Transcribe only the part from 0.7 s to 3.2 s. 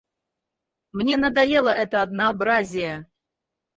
Мне надоело это однообразие.